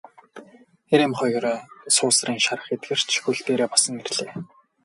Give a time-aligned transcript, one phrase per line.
[0.93, 1.45] Эр эм хоёр
[1.95, 4.31] суусрын шарх эдгэрч хөл дээрээ босон ирлээ.